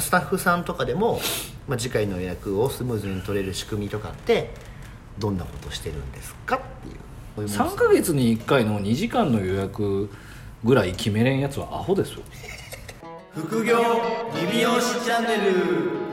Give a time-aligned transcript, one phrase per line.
[0.00, 1.20] スタッフさんとかでも、
[1.68, 4.50] まあ、次回の予約をスムーズに取れる仕組みとかって
[5.18, 6.94] どんなことしてるんですかっていう。
[7.36, 10.08] こういうもの3ヶ月に1回の2時間の予約
[10.62, 12.22] ぐらい決めれんやつはアホですよ。
[13.34, 13.78] 副業
[14.40, 16.04] リビオシチャンネル。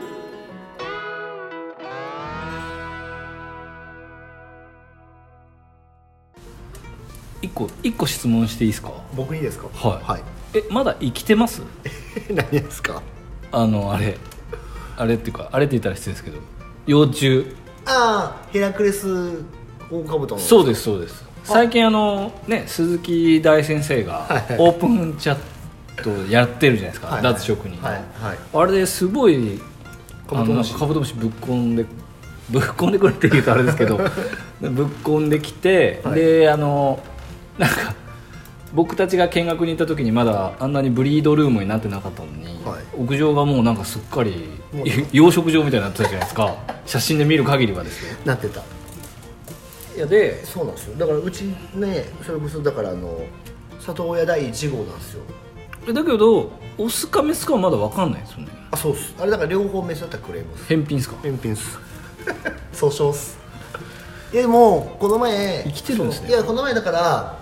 [7.42, 8.92] 1個一個質問していいですか？
[9.16, 9.68] 僕にですか？
[9.74, 10.04] はい。
[10.04, 10.22] はい。
[10.54, 11.62] えまだ生きてます？
[12.30, 13.02] 何ですか？
[13.52, 14.18] あのあれ
[14.98, 16.38] あれっていうかあれって言ったら失礼ですけど
[16.86, 17.46] 幼虫。
[17.86, 19.44] ああヘラクレス
[19.90, 20.42] オオカブトの。
[20.42, 21.26] そうですそうです。
[21.44, 24.58] 最近あのね鈴木大先生がはいはい。
[24.60, 25.38] オープンチャッ
[26.04, 28.38] トやってるじゃないですか、はい脱職人の、はいはい。
[28.54, 29.60] あれですごい
[30.28, 30.72] カブトムシ。
[30.72, 31.86] あのカブトムシぶっこんで
[32.50, 33.98] ぶっこんでくるって言うとあれですけど
[34.62, 36.16] ぶっこんできて、はい。
[36.16, 37.00] であの
[37.58, 37.96] なんか
[38.74, 42.84] 僕たちが見学に行った時にまだあんなにブリードルームになってなかったのに、はい。
[42.98, 44.50] 屋上がもうなんかすっかり
[45.12, 46.56] 養殖場みたいになってたじゃないですか。
[46.86, 48.62] 写真で見る限りはですよなってた。
[49.96, 50.96] いやでそうなんですよ。
[50.98, 51.42] だからうち
[51.76, 53.20] ねそれこそだからあの
[53.80, 55.22] 里親第1号なんですよ。
[55.94, 58.48] だけどオスかメスかはまだ分かんないですよね。
[58.72, 59.14] あそうっす。
[59.20, 61.16] あれだから両方メスだったらクレーム返品ですか？
[61.22, 61.78] 返品っす。
[62.74, 63.38] 訴訟っす。
[64.32, 66.30] いやでもこの前生きてるんですね。
[66.30, 67.38] いやこの前だから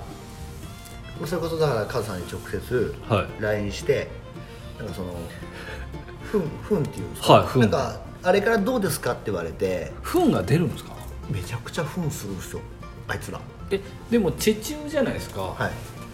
[1.26, 3.42] それこそだからカズさんに直接はい。
[3.42, 4.08] LINE して、
[4.78, 5.14] なんかその
[6.32, 9.92] 「ふんふん」っていうんですか、はい糞なんかあれからどうですかって言われて。
[10.04, 10.92] 糞が出るんですか？
[11.30, 12.62] めちゃくちゃふんするんですよ
[13.08, 13.40] あいつら。
[13.72, 15.72] えでも地中じゃないですか、はい。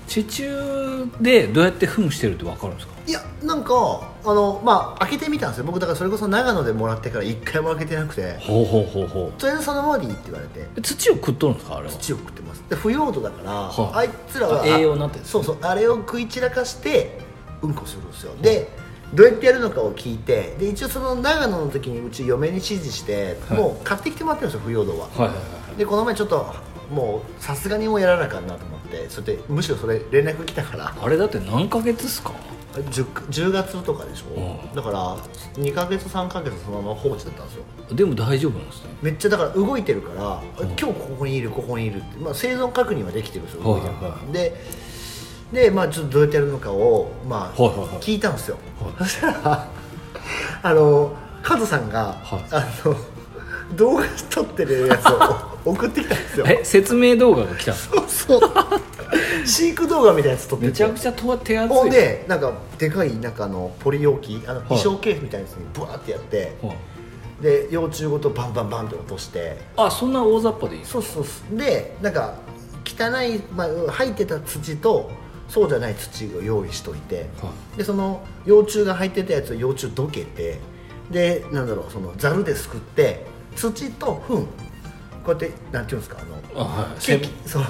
[0.07, 2.93] 地中でどうやって糞してるって分かるんですか？
[3.07, 3.73] いやなんか
[4.25, 5.63] あのまあ開けてみたんですよ。
[5.65, 8.37] 僕だからそれこそ長野でもらってから一回も開けてなくて。
[8.39, 10.67] ほうほうほうほとりあえずそのままでいいって言われて。
[10.75, 11.91] う土を食っとるんですかあれは？
[11.93, 12.33] 土を食っ
[12.69, 14.03] で腐葉土だから、はあ。
[14.03, 17.19] いつらはあ栄養になってそうそうあれを食い散らかして
[17.61, 18.33] うんこするんですよ。
[18.41, 18.69] で
[19.13, 23.57] どうやってやるのかを聞いてで一応その長野の時にうち嫁に指示して、はい。
[23.59, 25.35] もう買ってきてもらってるんですよ腐葉土は、はいはいは
[25.73, 25.77] い。
[25.77, 26.53] でこの前ちょっと
[26.91, 30.95] もうさすがにもうやらなあかんなと思ってそれでむしろそれ連絡来たから。
[30.99, 32.31] あれだって何ヶ月っすか？
[32.81, 35.15] 10, 10月とかでしょ、うんだから
[35.55, 37.63] 2ヶ月3ヶ月そのまま放置だったんですよ。
[37.95, 38.89] でも大丈夫なんですね。
[39.01, 40.67] めっちゃだから動いてるから、うん。
[40.69, 44.17] 今日ここにいるここにいるって、まあ、生存確認はできてるんですよ動いてるから、は。
[44.29, 44.53] いで
[45.53, 47.97] でまあちょっとどうやってやるのかをまあ、はいはいはい。
[47.99, 48.93] 聞いたんですよ、はい。
[48.97, 49.67] そしたら
[50.63, 52.45] あのカズさんが、はい。
[52.51, 52.95] あの
[53.75, 55.19] 動画撮ってるやつを
[55.71, 56.45] 送ってきたんですよ。
[56.47, 58.41] え説明動画が来たんですかそう
[59.45, 60.71] 飼育動画みたいなやつ撮ってて。
[60.71, 61.77] めちゃくちゃと手厚い。
[61.77, 64.63] ほんでなんかでかいなんかあのポリ容器あのい。
[64.63, 67.43] 衣装ケースみたいなやつにブワーってやって、はい。
[67.43, 69.57] で幼虫ごとバンバンバンって落として。
[69.77, 72.35] あそんな大雑把でいいそうそうそうでなんか
[72.85, 75.09] 汚い、まあ、入ってた土と
[75.49, 80.59] そうじゃない土を用意しといて、はでその幼虫が入ってたやつを幼虫どけて。
[81.11, 84.47] でなんだろうそのざるですくって土と糞
[85.25, 86.25] こうやってなんていうんですかあ
[86.59, 87.01] のあはい。
[87.01, 87.63] ケーキそう。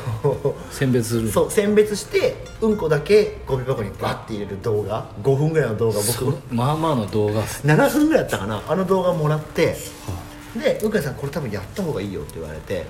[0.72, 1.30] 選別する。
[1.32, 5.10] そう選別してうんこだけゴミ箱にバッて入れる動画。
[5.24, 8.62] 5分ぐらいの動画そ僕まあまあの動画っす7分ぐらいやったかな。
[8.68, 9.76] あの動画もらって。
[10.56, 12.86] で向井さんこれ多分やった方がいいよって言われて。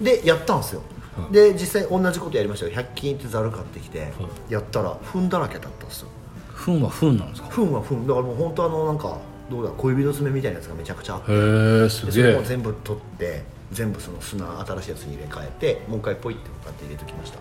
[0.00, 0.82] でやったんですよ、
[1.16, 1.32] はい。
[1.34, 2.72] で実際同じことやりましたよ。
[2.72, 4.12] 100均ってざる買ってきて、
[4.48, 6.08] やったら糞だらけだったんですよ。
[6.54, 7.48] 糞は糞なんですか？
[7.50, 9.18] 糞は糞だからもう本当あのなんか
[9.50, 11.32] どうだ小指の爪みたいなやつがめちゃくちゃあって。
[11.32, 11.34] へ
[11.84, 13.42] えすでそれげえも全部取って
[13.72, 17.38] 全部その砂新しいやつに入れ替えてもう一回ポイってこうやって入れておきました。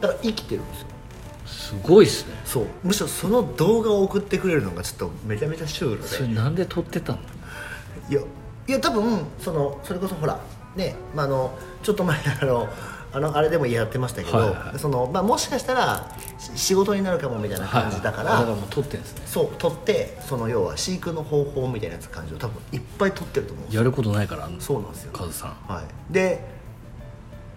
[0.00, 0.86] だから生きてるんですよ。
[1.46, 2.34] すごいっすね。
[2.44, 2.66] そう。
[2.82, 6.08] むしろその動画を送ってくれるのがちょっとめちゃめちゃシュールで。
[6.08, 7.18] それなんで撮ってたの？
[8.08, 8.20] いや
[8.66, 10.40] いや多分そのそれこそほら
[10.76, 12.68] ね、まあ、あのちょっと前あの
[13.12, 14.78] あのあれでもやってましたけど、はいはい。
[14.78, 19.22] そのまあ、もしかしたらし仕事になるかもみたいな感じだから、はいだからもう撮ってんですね。
[19.26, 23.80] そう撮ってその要は飼育の方法みたいなやつ感じを多分いっぱい撮ってると思うんですよ。
[23.80, 25.12] やることないからそうなんですよ。
[25.12, 25.50] カズさん。
[25.66, 26.44] はい、で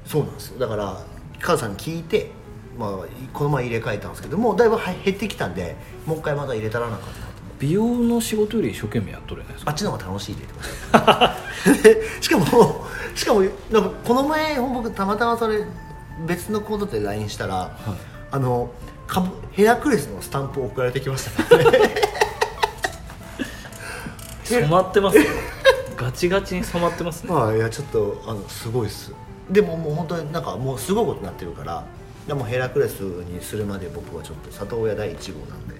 [0.05, 0.59] そうなんですよ。
[0.59, 1.01] だから
[1.41, 2.31] 母さんに聞いて、
[2.77, 2.91] まあ、
[3.33, 5.75] この前入れ替えたんですけどもうだいぶは減ってきたんで
[6.05, 7.29] もう一回まだ入れたらなかった
[7.59, 9.71] 美容の仕事より一生懸命やっとるじゃないですか。
[9.71, 10.45] あっちの方が楽しいって
[10.93, 11.35] 言ってま
[12.21, 12.85] し しかも
[13.19, 13.51] しかもなん
[13.83, 15.65] かこの前僕たまたまそれ
[16.25, 17.77] 別のコードで LINE したら、
[18.31, 18.71] あの
[19.07, 21.57] カブヘラクレスのスタンプ送られてきました。
[21.57, 21.65] ね
[24.45, 25.25] 染まってますよ
[25.97, 27.33] ガチガチに染まってますね。
[27.33, 29.11] まあいやちょっとあのすごいっす。
[29.49, 31.83] でももう本当になんかもうすごいことになってるから
[32.25, 35.75] でもヘラクレスにするまで僕はちょっと里親第1号なんで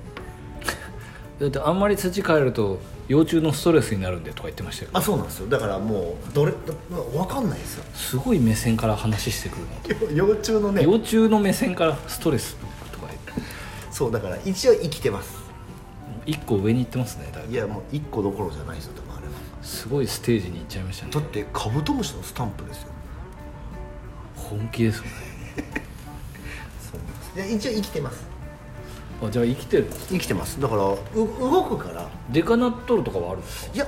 [1.40, 4.92] だってあんまり土変えると幼虫のストレスになるんでとか言ってましたよ。
[4.94, 5.48] あそうなんですよ。
[5.48, 7.84] だからもうどれ分かんないですよ。
[7.96, 9.58] すごい目線から話してく
[10.10, 10.84] る 幼虫ののね。
[10.84, 12.56] 幼虫の目線からストレス
[12.92, 13.08] とか
[13.90, 15.40] そうだから一応生きてます。
[16.26, 17.54] 1個上に行ってますねだいぶ。
[17.54, 19.34] いやもう1個どころじゃないですよ多分あれは。
[19.64, 21.12] すごいステージに行っちゃいましたね。
[21.14, 22.90] だってカブトムシのスタンプですよ。
[24.36, 25.10] 本気ですよね。
[26.92, 27.50] そうなんです。
[27.52, 28.39] いや一応生きてます
[29.22, 30.62] あじゃあ生きてる生きてます。
[30.62, 32.08] だからう動くから。
[32.30, 33.88] デカナットルとかはあるんですかいや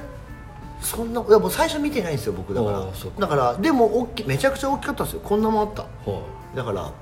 [0.82, 2.54] そんないやもう最初見てないんですよ僕。
[2.54, 2.88] だから。
[3.20, 5.22] だからでも大きいめちゃくちゃ大きかったんですよ。
[5.22, 5.84] こんなもんあった。
[5.84, 6.24] は
[6.56, 6.94] だからあ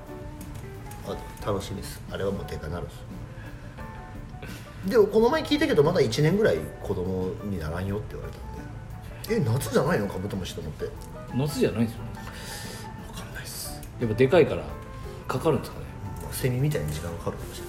[1.46, 2.02] 楽しみです。
[2.12, 2.96] あれはもうでかなるです
[4.86, 9.36] でもこの前聞いたけどまだ1年ぐらい子供にならんよって言われたんで。
[9.36, 10.08] え夏じゃないの？
[10.08, 10.86] カブトムシと思って。
[10.86, 10.90] い
[11.36, 12.10] 夏じゃないんですよね。
[13.14, 13.82] 分かんないっす。
[14.00, 14.64] やっぱでかいから
[15.28, 15.86] かかるんですかね？
[16.32, 17.69] セミみたいに時間かかるかもしれな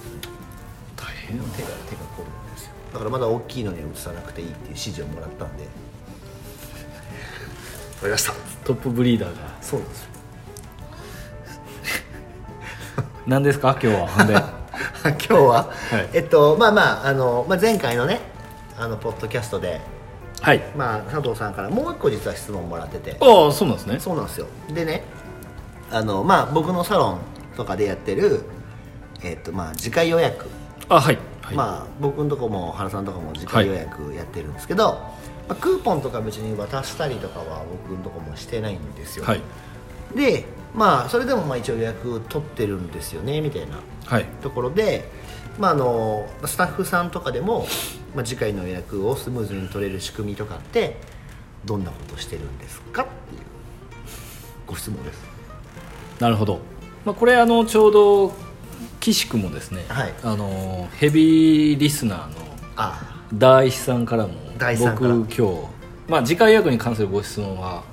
[1.31, 2.71] 大変だ手が手が凝るんですよ。
[2.93, 5.63] だからまだ大きいのには移さなくていいっていう指示をもらったんで。
[5.63, 5.69] わ
[8.01, 8.33] かりました。
[8.65, 9.37] トップブリーダーが。
[9.61, 10.07] そうなんですよ。
[13.27, 13.77] 何ですか？
[13.81, 14.07] 今日は。
[14.07, 14.33] ほんで。
[15.03, 16.09] 今日は、はい。
[16.13, 18.19] えっとまあまああの、まあ、前回のね
[18.77, 19.79] あのポッドキャストで、
[20.41, 20.61] はい。
[20.75, 23.17] まあ、佐藤さんからもう一個実は質問もらってて。
[23.19, 23.99] ああそうなんですね。
[23.99, 24.47] そうなんですよ。
[24.73, 25.03] でね
[25.91, 27.19] あのまあ僕のサロン
[27.55, 28.43] とかでやってる
[29.23, 30.45] えっとまあ次回予約、
[30.89, 34.93] あはい、はい、まあ僕のとこも原さんとかも次回予約やってるんですけど、
[35.47, 39.41] まあ、クーポンとか別に渡したりとかは僕のとこもしてないんですよ、はい。
[40.15, 43.79] でまあそれでもまあ一応予約取ってるんですよねみたいな。
[44.05, 44.25] はい。
[44.41, 45.09] ところで、
[45.59, 47.65] まあ、あのスタッフさんとかでも、
[48.15, 50.97] まあ、次回の予約をスムーズに取れる仕組みとかって
[51.65, 53.41] どんなことしてるんですかっていう
[54.67, 55.21] ご質問です。
[56.19, 56.59] なるほど、
[57.03, 58.33] まあ、これあのちょうど
[58.99, 60.13] 岸君もですね、はい。
[60.23, 62.35] あのヘビーリスナーの
[62.75, 63.23] あ。
[63.33, 64.33] 大師さんからも
[64.79, 65.43] 僕今日、
[66.07, 67.83] まあ、次回予約に関するご質問は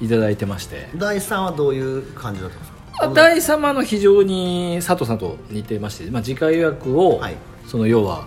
[0.00, 0.06] い。
[0.06, 0.88] いただいてまして。
[0.96, 3.04] 大地さんはどういう感じだったんですか？
[3.04, 7.36] あ大様の非常に佐藤さんと似てまして、まあ、次回予約を、はい。
[7.66, 8.26] その要は、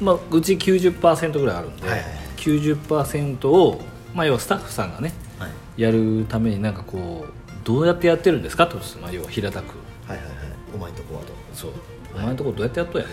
[0.00, 2.18] まあ、うち90%ぐらいあるんで、はいはいはい。
[2.36, 3.80] 90%を、
[4.14, 5.82] まあ、要はスタッフさんがねはい。
[5.82, 7.32] やるためになんかこう
[7.64, 9.74] どうやってやってるんですかとまあ、要は平たく。
[10.06, 10.37] はいはいはい
[10.78, 11.32] お前んとこはと。
[11.52, 11.72] そう。
[12.14, 13.12] お前のところどうやってやっとんやと。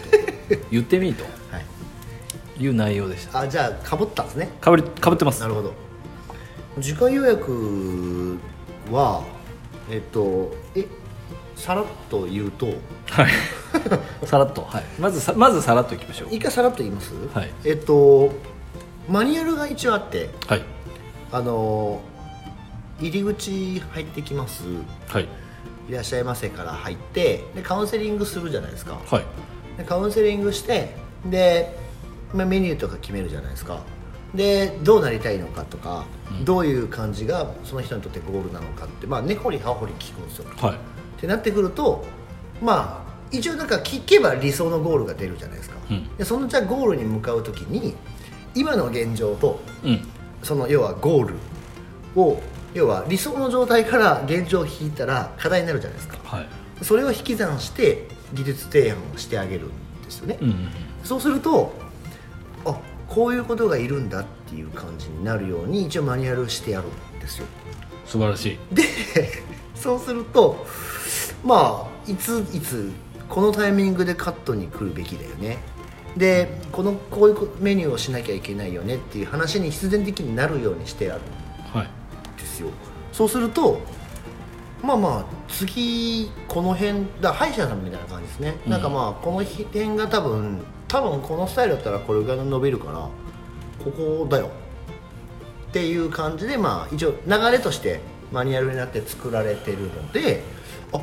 [0.71, 1.23] 言ってみと。
[1.23, 1.29] は
[1.59, 2.63] い。
[2.63, 3.39] いう内容でした。
[3.39, 4.49] あじゃあかぶったんですね。
[4.61, 5.41] かぶりかぶってます。
[5.41, 5.73] なるほど。
[6.79, 8.37] 次回予約
[8.91, 9.23] は
[9.89, 10.85] えっとえ
[11.55, 12.67] さらっと言うと。
[12.67, 12.75] はい。
[14.25, 16.27] さらっと、はい、まずさまずさらっといきましょう。
[16.31, 17.51] 一回さらっと言います、はい。
[17.65, 18.31] えっと
[19.09, 20.29] マニュアルが一応あって。
[20.47, 20.61] はい。
[21.31, 22.01] あの
[23.01, 24.63] 入り口入ってきます。
[25.07, 25.27] はい
[25.87, 28.99] いらっしゃいませから入ってでカウンセリングするじゃないですか。
[29.05, 29.23] はい。
[29.77, 30.95] でカウンセリングして
[31.25, 31.77] で、
[32.33, 33.81] まあ、メニューとか決めるじゃないですか。
[34.33, 36.05] でどうなりたいのかとか、
[36.43, 40.45] どういう感じがその人にとってゴールなのかってまあ根掘り葉掘り聞くんですよ。
[40.57, 40.75] はい。
[40.75, 40.77] っ
[41.19, 42.03] てなってくると
[42.61, 46.17] まあ一応なんか聞けば理想のゴールが出るじゃないですか、うん。
[46.17, 47.95] でそのじゃあゴールに向かう時に
[48.53, 50.07] 今の現状とうん。
[50.43, 51.35] その要はゴール
[52.15, 52.39] を
[52.75, 56.17] 要は理想の状態から現状を引いたら課題になるじゃないですか。
[56.23, 56.47] はい。
[56.83, 59.69] それを引き算して技術提案をしてあげるん
[60.03, 60.67] ですよね、うん
[61.03, 61.71] そうすると
[62.65, 67.45] あこういうことがいるんだっていう感じになるように一応マニュアルしてやるんですよ。
[68.07, 68.75] 素晴らしい。
[68.75, 68.83] で
[69.75, 70.65] そうすると
[71.43, 72.91] まあいついつ
[73.29, 75.59] このタイミングでカットに来るべきだよね。
[76.17, 81.21] でこのこういうメニューをしなきゃいけないよねっていう話に必然的になるようにしてある。
[81.21, 81.44] はいん
[82.45, 82.69] ですよ。
[83.11, 83.79] そうすると
[84.83, 88.71] まあまあ次この辺だ歯医者さんみたいな感じですね、うん。
[88.71, 93.09] なんかまあこの辺が多分多分このスタイルだったらこれぐらい伸びるから
[93.83, 94.49] ここだよ。
[95.69, 97.99] っていう感じでまあ一応流れとして
[98.31, 100.41] マニュアルになって作られてるので
[100.93, 101.01] あ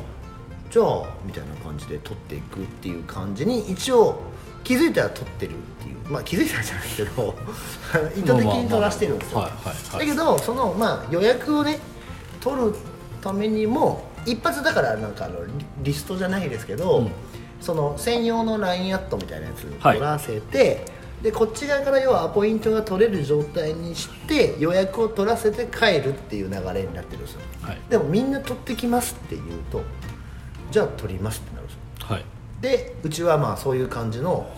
[0.71, 4.19] じゃあみたいな感じで撮っていくっていう感じに一応
[4.63, 7.35] 気づいたら撮ってるっていうまあ気づいたらじゃないけど
[8.15, 9.47] 意図的に撮らせてるんですよ、
[9.93, 11.79] だけどそのまあ予約をね
[12.41, 12.73] 取る
[13.21, 17.11] ためにも一発だからなんかあのリリストじゃないですけど、うん。
[17.61, 19.97] その専用の LINE アットみたいなやつはい。
[19.97, 20.85] 取らせて、
[21.21, 27.39] でこっち側から要はアポイントが取れる状態にして予約を取らせて帰るっていう流れになってるんですよ。
[27.61, 27.77] はい。
[27.89, 29.81] でもみんな取ってきますって言うと
[30.71, 31.79] じゃあ取りますってなるんですよ。
[32.07, 32.25] はい。
[32.59, 34.49] でうちはまあそういう感じの、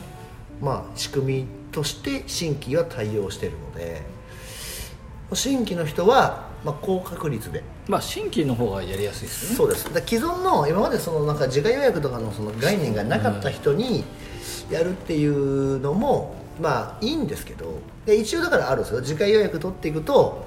[0.62, 4.02] まあ、仕組みとして新規は対応してるので
[5.34, 7.64] 新規の人は、まあ、高確率で。
[7.88, 9.56] まあ新規の方がやりやすいですよね。
[9.56, 9.94] そうです。
[9.94, 14.04] だ既存の今までそのなんか自家予約とかのその概念がなかった人に
[14.72, 17.80] やるっていうのもまあいいんですけど。
[18.06, 19.02] で一応だからあるんですよ。
[19.02, 20.46] 自家予約取っていくと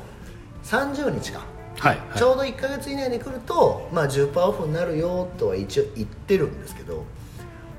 [0.64, 1.40] 30日か
[1.78, 2.18] はいはい。
[2.18, 7.04] ちょうど1か月以内に来ると、まあ、10%オフになるよとは一応言ってるんですけど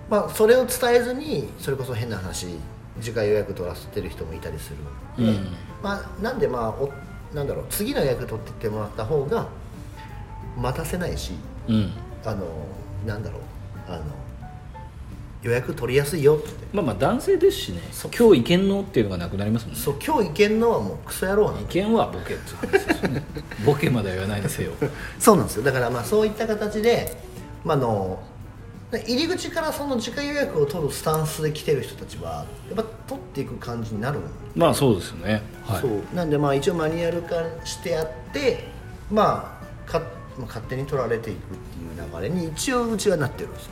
[0.09, 2.47] まあ、それを伝えずにそれこそ変な話
[2.99, 4.71] 次回予約取らせてる人もいたりす
[5.17, 5.47] るので、うん。
[5.83, 6.91] まあ、なんでまあお
[7.33, 9.47] なんだろう次の予約取ってってもらった方が
[10.57, 11.33] 待たせないし
[11.67, 11.91] うん。
[12.25, 12.45] あの
[13.05, 13.41] なんだろう
[13.87, 14.03] あの
[15.41, 16.49] 予約取りやすいよって。
[16.73, 17.79] まあまあ男性ですしね。
[18.03, 19.79] 今日行けんのっていうのがなくなりますもんね。
[19.79, 23.23] そう今日行けんのはもうクソ野郎なん意見はボケって話ですよね。
[23.65, 24.73] ボケまでは言わないですよ。
[25.17, 25.63] そうなんですよ。
[25.63, 27.15] だからまあそういった形で、
[27.63, 28.19] まあ、あの
[28.91, 34.21] 入り口からその次回予約を取るスタンスで来てる人たちはやっぱ取っていく感じになるん
[34.55, 35.43] まあそうですよね。
[35.63, 35.81] はい。
[35.81, 36.01] そう。
[36.15, 38.63] なんでまあ一応マニュアル化してやって
[39.11, 43.71] まあかまあ勝手に取られていくっていう流れに一応うちはなってるんですよ。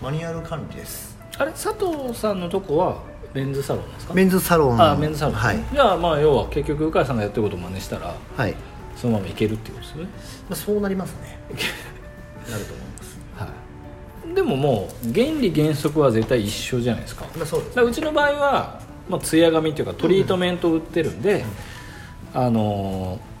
[0.00, 1.18] マニュアル管理です。
[1.36, 1.50] あれ？
[1.52, 3.02] 佐藤さんのとこは
[3.34, 4.14] メンズサロンですか？
[4.14, 4.80] メンズサロン。
[4.82, 8.54] あメンズサロン、はい、じゃあまあ要は結局鵜飼さんがやってることを真似したらはい。
[8.96, 10.10] そのままいけるっていうことですよね。
[10.48, 11.38] まあ、そうなりますね。
[12.50, 12.80] なると思います。
[12.80, 12.85] はい
[14.36, 17.24] でももう原理原則は絶対一緒じゃないですか。
[17.36, 17.68] まあそうです。
[17.70, 21.44] だからうちの場合は、まあ、ツヤ髪っていうかトリートメントを売ってるんで、
[22.34, 23.36] あのー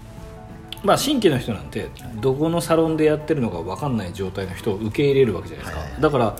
[0.84, 1.88] まあ新規の人なんて
[2.20, 5.92] どこのサロンでやってるのか分かんない状態の人を受け入れるわけじゃないですか、はい。
[5.92, 6.36] はいだから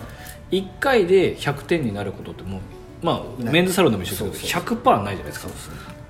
[0.49, 2.61] 1回で100点になることってもう
[3.03, 5.49] まあメンズサロンでも一緒ですけどそう100%ないじゃないですか。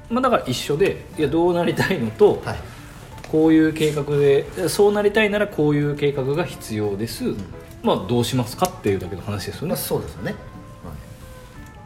[0.10, 2.58] まあ、だから一緒でいやどうなりたいのと、はい。
[3.30, 7.36] こういう計画でそうなりたいならこういう計画が必要です、
[7.84, 9.68] まあどうしますかっていうだけの話ですよね。
[9.70, 10.36] まあそうですよね、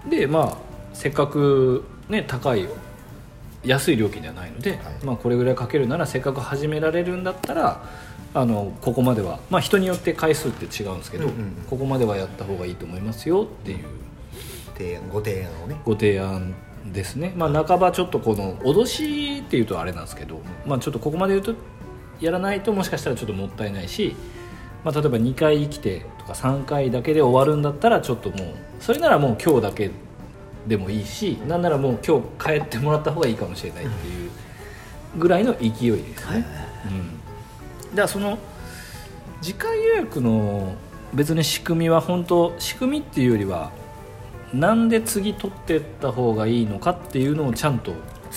[0.10, 0.58] でまあ
[0.94, 2.68] せっかくね高い
[3.64, 4.80] 安い料金ではないので、はい。
[5.04, 7.84] まあ、これぐらいかけるならせっかく始められるんだったら
[8.34, 11.52] あのここまでは、まあ、人によって回数って違うんですけど、うんうんうん。
[11.70, 13.86] ここまではやった方がいいと思いますよっていう
[14.76, 15.80] 提案ご提案をね。
[15.86, 16.56] ご提案
[16.92, 21.54] ですね、まあ、半ばちょっとこの脅しっていうとあれなんですけど、まあ、ちょっとここまで言うと
[22.20, 24.16] やらないともしかしたらちょっともったいないし、
[24.84, 29.92] まあ、例えば2回来てとか3回だけで終わるんだったらちょっともうそれならもう今日だけ
[30.68, 34.32] でもいいしなんならもう今日帰ってもらった方がいいかもしれないっていう
[35.18, 36.32] ぐらいの勢いですね。
[36.32, 36.48] はいうん、だか
[37.96, 38.38] らその
[39.42, 40.76] 次回予約の
[41.14, 43.72] 別に仕組みは本当仕組みっていうよりは
[44.54, 47.92] なんで次取ってった方がいいのかっていうのをちゃんと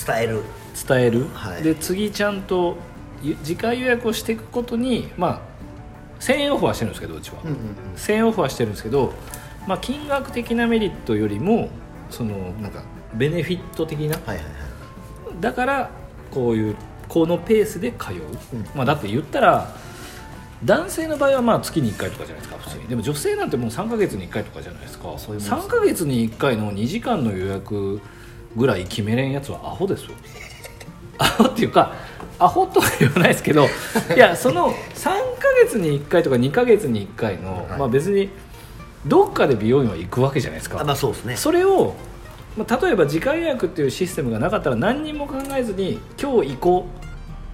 [0.06, 0.42] 伝える。
[0.88, 1.62] 伝える、はい。
[1.62, 2.76] で次ちゃんと
[3.22, 5.53] ゆ次回予約をしていくことにまあ
[6.20, 7.56] 1000円オフはしてるんですけどうちは、うんうん
[7.96, 9.12] 1000円オフはしてるんですけど、
[9.66, 11.68] まあ、金額的なメリットよりも
[12.10, 12.82] そのなんか
[13.14, 14.16] ベネフィット的な？
[14.16, 14.44] はいはいはい。
[15.40, 15.90] だから
[16.30, 16.76] こういう
[17.08, 18.22] このペースで通う、
[18.54, 18.66] うん。
[18.74, 19.74] まあ、だって言ったら
[20.64, 22.88] 男性の場合はまあ月に1回とかじゃないですか普通に。
[22.88, 25.04] でも女性なんてもう3ヶ月に1回とかじゃないですか。
[25.04, 28.00] そういうもんです3ヶ月に1回の2時間の予約
[28.56, 30.10] ぐらい決めれんやつはアホですよ。
[31.18, 31.92] アホっていうか
[32.38, 33.68] アホとは言わないですけど
[34.16, 35.12] いやその3ヶ
[35.64, 37.78] 月に1回とか2ヶ月に1回の、はい。
[37.78, 38.30] まあ、別に
[39.06, 40.80] どっかで美容院は行くわけじゃないですか。
[40.80, 41.36] あまあそうですね。
[41.36, 41.94] それを、
[42.56, 46.86] まあ、例えば時間予約っていうシステムがなかったら何にも考えずに今日行こ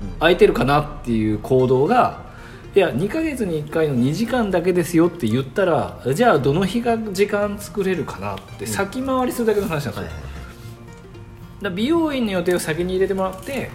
[0.03, 0.05] う。
[0.05, 0.13] うん。
[0.19, 2.31] 空いてるかなっていう行動が
[2.75, 10.13] いや2ヶ月に1回の2時間だけですよって言ったらじゃあどの日が時間作れるかなって先回りするだけの話なんですよ、はいはい。
[10.15, 10.25] だか
[11.63, 13.71] ら美容院の予定を先に入れてもらって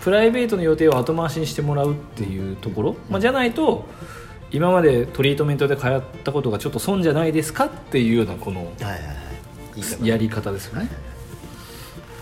[0.00, 3.86] プライベートの予定を後回しにしてもらうっていうところ、まあ、じゃないと
[4.50, 8.72] 今までトリートメントで通ったことがちょっと損じゃないですかっていうようなこの
[10.02, 10.88] やり方ですよね。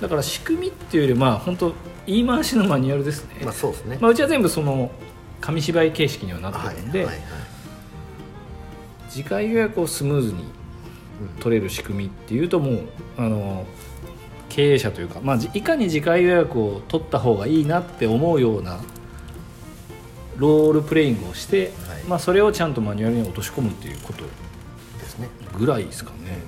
[0.00, 1.72] だから仕組みっていうよりまあ本当
[2.06, 3.98] 言い回しのマニュアルですね、まあそうですね。
[4.00, 4.90] まあ、うちは全部その
[5.40, 7.26] 紙芝居形式にはなってるんで、はいはいはい。
[9.08, 10.44] 次回予約をスムーズに
[11.40, 13.66] 取れる仕組みっていうともうあの
[14.48, 18.80] 経営者というか、まあ、じいかに次回予約を取った方がいいなって思うような
[20.36, 22.04] ロールプレイングをして、はい。
[22.08, 24.24] まあ、それをちゃんとマニュアルに落とし込むっていうこと
[24.98, 25.28] ですね。
[25.56, 26.38] ぐらいですかね。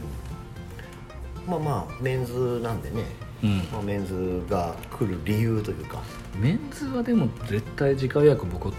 [1.46, 3.04] まあまあメンズなんでね、
[3.42, 3.58] うん。
[3.72, 6.00] まあ、メンズが来る理由というか。
[6.38, 8.74] メンズはでも絶対次回予約僕は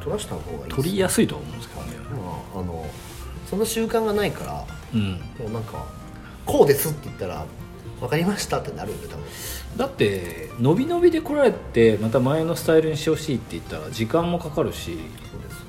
[0.00, 1.96] 取らした方がいい取りやすいとは思うんですけどね。
[2.10, 2.86] まああの
[3.48, 5.12] その習慣がないからうん。
[5.12, 5.86] もうなんか
[6.44, 7.46] こうですって言ったら
[8.00, 9.24] 分かりましたってなるんで多分。
[9.76, 14.98] だって伸び伸びで来られてまた前のスタイルにしてほしいって言ったら時間もかかるし
[15.30, 15.64] そうです。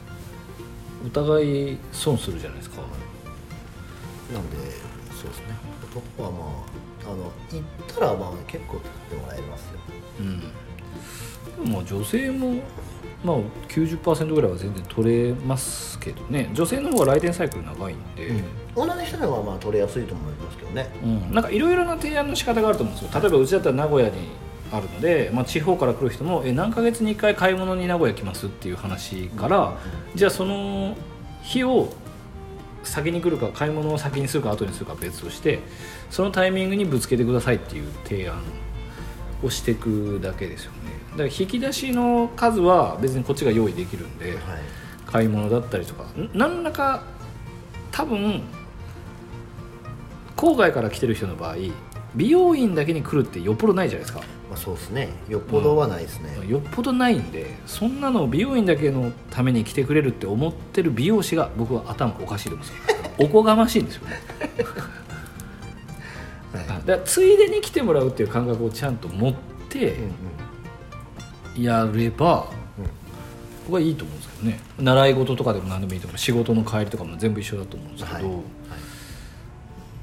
[1.05, 2.77] お互い損するじゃないですか。
[4.33, 4.57] なんで
[5.11, 5.55] そうですね。
[5.93, 9.79] トップはまああの行ったらまあ結構取ってもらえますよ。
[10.19, 10.39] うん。
[10.39, 10.45] で
[11.65, 12.61] もまあ女性も
[13.23, 13.37] まあ
[13.69, 16.49] 90%ぐらいは全然取れますけどね。
[16.53, 18.43] 女性の方が来店サイクル長いんで、
[18.75, 20.89] 女の人の方がまあ取れやすいと思いますけどね。
[21.03, 23.21] うん、なんかいろいろな提案の仕方があると思うんですよ。
[23.21, 24.15] 例えばうちだったら名古屋に
[24.71, 29.77] あるので、まあ、地方から来る人もえ何ヶ月に1回買い物に名古屋来ますっていう話から、
[30.13, 30.95] じゃあその
[31.41, 31.93] 日を
[32.83, 35.59] 先に来るか買い物を先にするか後にするかは別として
[36.09, 38.41] そのタイミングにぶつけてくださいっていう提案
[39.43, 40.76] をしていくだけですよね
[41.17, 44.37] だから引き出しの数は別にこっちが用意できるんで、はい。
[45.07, 47.01] 買い物だったりとかん何らか
[47.91, 48.43] 多分
[50.35, 51.55] 郊外から来てる人の場合
[52.13, 54.23] 美容院だけに来るってよっぽどないじゃないですか。
[54.49, 55.09] まあそうですね。
[55.29, 62.95] よっぽどはないですね、よっぽどないんでそんなの美容院だけのために来てくれるって思ってる美容師が僕は頭おかしいと思うんですよ。
[63.19, 64.21] おこがましいんですよね。
[66.53, 66.67] はい。
[66.67, 69.33] だからついでに来てもらうっていう感覚をちゃんと持っ
[69.69, 70.11] てうんうん
[71.63, 72.47] やれば
[72.77, 72.85] うん。
[73.65, 74.59] 僕はいいと思うんですけどね。
[74.79, 76.17] 習い事とかでも何でもいいと思う。
[76.17, 78.41] 仕事の帰りとかも全部一緒だと思うんですけど、はいはい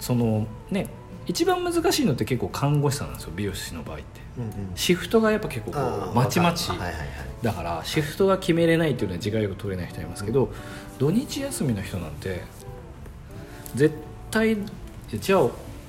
[0.01, 0.89] そのね
[1.27, 4.05] 一番難しいのって結構看護師さんなんですよ美容師の場合って。
[4.37, 4.53] うんうん。
[4.75, 6.69] シフトがやっぱ結構こあうーまちまち。
[7.43, 10.53] だからシフトが決めれないっていうのは時間よく取れない人いますけど、
[10.99, 12.43] 土日休みの人なんて
[13.75, 13.95] 絶
[14.31, 14.59] 対
[15.19, 15.49] じゃあ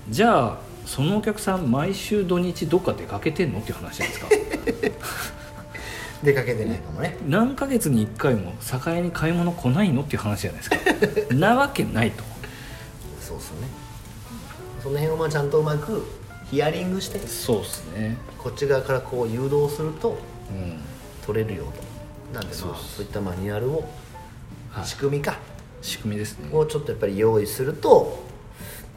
[0.10, 5.05] じゃあそのお客さん毎週土日どっか出かけてんのっていう話じゃないですか
[6.25, 7.17] 出かけてないかもね。
[7.27, 11.34] 何ヶ月に1回も酒屋に買い物来ないのっていう話じゃないですか。
[11.36, 12.24] なわけないと。
[13.22, 13.67] そうっすね。
[14.84, 16.03] その辺をまあちゃんとうまく
[16.51, 18.17] ヒアリングしてそうですね。
[18.38, 20.17] こっち側からこう誘導すると
[20.50, 20.79] うん。
[21.25, 21.63] 取れるよ
[22.32, 22.39] と。
[22.39, 23.88] なんでそうまあそういったマニュアルを
[24.72, 24.86] はい。
[24.86, 25.38] 仕組みか。
[25.82, 26.50] 仕組みですね。
[26.51, 28.24] をちょっとやっぱり用意すると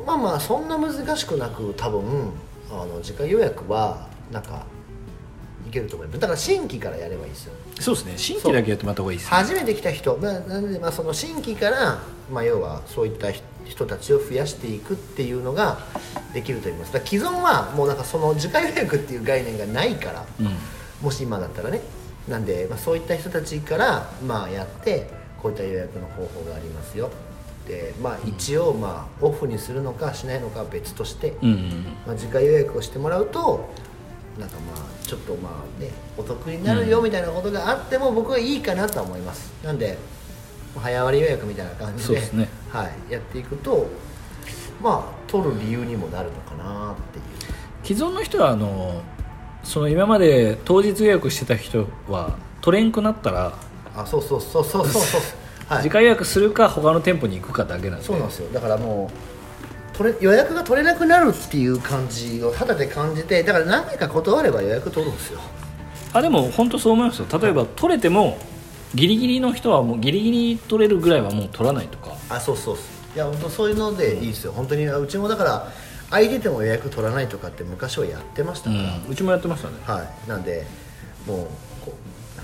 [0.07, 2.31] まあまあそんな難しくなく多分
[2.71, 4.65] あの時間予約はなんか
[5.69, 6.21] いけると思います。
[6.21, 7.53] だから新規からやればいいですよ。
[7.81, 8.13] そうですね。
[8.17, 9.37] 新規だけやってもらった方がいいですね。
[9.37, 15.79] 初めて来た人ななのでまあその新規から、まあ、要はそういった人人たちを増やしていくっていうのが
[16.33, 16.93] できると思います。
[16.93, 20.57] だから既存はもうなんかその時間予約っていう概念がないからうん。
[21.03, 21.81] もし今だったらね。
[22.29, 25.09] なんで、まあ、そういった人たちから、まあ、やって
[25.43, 27.11] こういった予約の方法がありますよ。
[27.67, 33.69] で、まあ、一応、まあ、オフにするのかしないのかは別として、うんうんまあ、時間予約をしてもらうと
[34.39, 39.53] なんかまあちょっとまあねお得になるよみたいなことがあっても僕はいいかなとは思います。
[39.65, 39.99] なんで
[40.77, 42.49] 早割り予約みたいな感じですね。
[42.71, 43.89] はい、やっていくと
[44.81, 47.25] まあ取る理由にもなるのかなっていう。
[47.83, 49.03] 既存の人はあの
[49.65, 53.59] その今まで当日予約してた人は取れんくなったら
[53.97, 55.21] あそうそうそうそうそうそう。
[55.67, 55.83] はい。
[55.83, 58.05] 時間予約するか他の店舗に行くかだけなんで。
[58.05, 58.49] そうなんですよ。
[58.53, 59.38] だからもう
[59.99, 65.41] 取れ予約が取れなくなるっていう感じを肌で感じてだから何回か断れば予約取るんですよ。
[66.13, 67.27] あでも本当そう思いますよ。
[67.39, 68.39] 例えば取れても
[68.95, 72.13] ギリギリの人はもうギリギリ取れるぐらいはもう取らないとか。
[72.31, 72.85] あそうそうそう。
[73.17, 74.53] いや本当そういうのでいいですよ。
[74.53, 75.73] 本当にうちもだから
[76.11, 79.75] 空いてても予約取らないとかって昔はやってましたうから、んうちもやってましたね。
[79.85, 80.29] はい。
[80.29, 80.65] なんで
[81.27, 81.47] もう
[81.85, 81.93] こ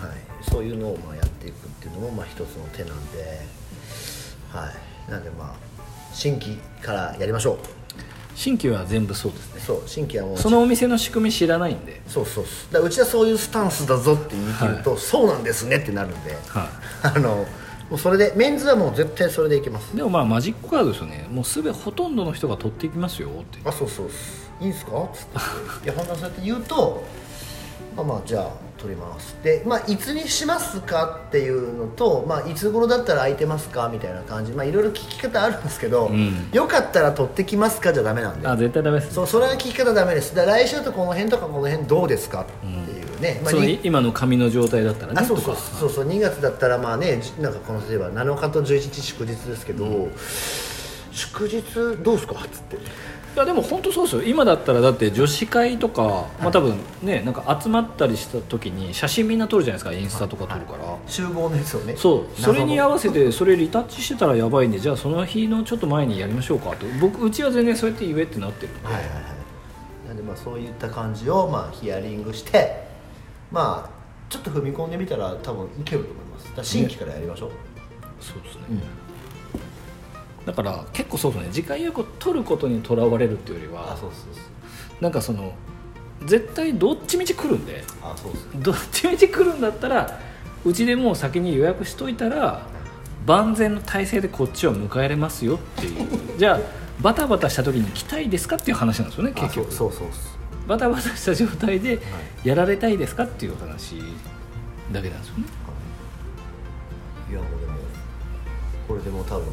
[0.02, 0.16] う、はい、
[0.50, 3.40] そういうのをまあやっていくっていうのもまあ一つの手なんで。
[4.52, 4.70] は
[5.08, 5.10] い。
[5.10, 5.63] なんでまあ
[6.14, 7.58] 新規からやりましょ
[8.34, 9.54] 新規は全部そうですね。
[9.58, 12.00] うそう新規はもうそのお店の仕組み知らないんで。
[12.08, 12.72] そうそうそう。
[12.72, 16.32] だうちはそういうスタンスだぞって言い切ると、そうなんですねってなるんで。
[16.48, 16.68] は
[17.02, 17.46] あの
[17.90, 19.92] もうそれでメンズはもう絶対それでいけます。
[19.92, 21.26] いでもまあマジックカードですよね。
[21.30, 23.58] もうすべほとんどの人が取っていきますよって。
[23.64, 24.10] あそうそう。
[24.60, 24.98] いいんすか？
[25.02, 25.26] っつっ
[25.80, 25.84] て。
[25.84, 27.04] いや本当にそうやって言うと
[27.96, 29.36] まあまあじゃあ取ります。
[29.42, 34.52] でまあいつにしますかっていうのとまあいつ頃だったら空いてますかみたいな感じ。
[34.52, 36.50] まあいろいろ聞き方あるんですけど、ん。
[36.52, 38.46] よかったら取ってきますかじゃダメなんで。
[38.46, 39.14] あ絶対ダメですね。
[39.14, 40.34] そうそれは聞き方ダメです。
[40.34, 45.56] だ来週だとこの辺とかこの辺どうですかっていうね、まあにその今の髪の状態だったらねあそうそう。
[45.56, 46.08] そうそう。
[46.08, 50.08] 2月だったらまあねじなんかこの例えば7日と11日祝日ですけど、
[51.14, 51.62] 祝日
[52.02, 52.34] どうですか？
[52.34, 52.76] っつって。
[52.76, 52.78] い
[53.36, 54.22] やでも本当そうですよ。
[54.22, 59.92] 今だったらだって女子会とか、まあ多分ねなんか集まったりした時に写真みんな撮るじゃないですか。
[59.92, 61.96] インスタとか撮るから、集合のやつをね。
[61.96, 62.40] そう。
[62.40, 66.86] それに合わせててそれリタッチしてたらやばいんでじゃあその日のちょっと前にやりましょうかと。
[67.00, 70.08] 僕うちは全然そうやって言えってなってるんで、はいはいはい。
[70.08, 72.86] なんでまあそういった感じをまあヒアリングして
[73.50, 73.90] まあ
[74.28, 76.70] ちょっと踏み込んでみたら多分いけると思います。
[76.70, 77.50] 新規からやりましょう、
[78.20, 78.62] そうですね、
[80.46, 81.48] だから結構そうですね。
[81.52, 84.40] 時間予約を取ることにとらわれるっていうよりはあそうそうそ
[84.98, 85.02] う。
[85.02, 85.54] なんかその
[86.24, 90.18] 絶対どっちみち来るんであそうですどっちみち来るんだったら
[90.64, 92.66] うちでもう先に予約しといたら
[93.26, 96.08] 万全の体制でこっちは迎えれますよっていう。
[96.38, 96.60] じゃあ
[97.00, 99.72] バタバタした時に来たいですかっていう話なんですよね結局。
[99.72, 100.08] そうそうそう
[100.68, 102.00] バタバタした状態で
[102.44, 103.96] やられたいですかっていう話
[104.92, 105.44] だけなんですよね。
[107.30, 107.34] い。
[107.34, 107.72] やもうでも
[108.88, 109.44] これでもう多分、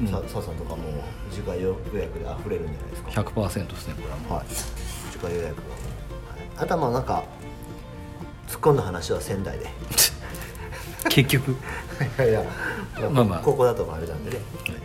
[0.00, 0.06] うん。
[0.08, 0.82] さとかも
[1.30, 3.10] 時間予約で溢れるんじゃないですか。
[3.10, 3.94] 100%ですね。
[3.94, 4.46] これはもうはい
[5.12, 5.66] 時間予約は。
[5.68, 5.74] も
[6.26, 7.24] う、はい、あとはまあなんか
[8.48, 9.66] 突っ込んだ話は仙台で。
[11.10, 11.52] 結局。
[11.52, 11.54] い
[12.18, 12.44] やいや
[13.10, 13.38] まあまあ。
[13.40, 14.38] ここだとあれなんでね。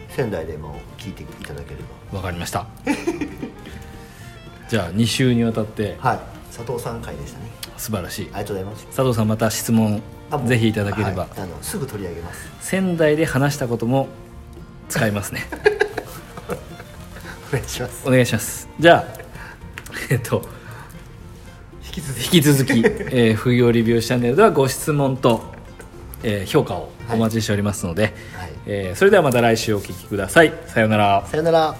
[0.09, 1.77] 仙台でも聞いていただけれ
[2.11, 2.67] わかりました。
[4.69, 5.97] じゃあ2週にわたって。
[6.01, 6.19] ばはい。
[6.55, 7.45] 佐藤さん会でしたね。
[7.77, 8.29] 素晴らしい。
[8.31, 8.85] ありがとうございます。
[8.85, 10.01] 佐藤さんまた質問
[10.45, 11.41] ぜひいただければ、はい。
[11.41, 12.51] あのすぐ取り上げます。
[12.61, 14.07] 仙台で話したことも
[14.89, 15.45] 使いますね。
[17.49, 18.07] お願いします。
[18.07, 18.67] お願いします。
[18.79, 19.21] じゃあ
[20.09, 20.43] えっと
[21.85, 22.23] 引き続き。
[22.25, 25.43] 引き続き、えー、副業リビューチャンネルではご質問と、
[26.23, 28.13] えー評価をお待ちしておりますので、はい。
[28.65, 30.53] えーそれではまた来週お聞きください。
[30.67, 31.25] さようなら。
[31.29, 31.75] さよなら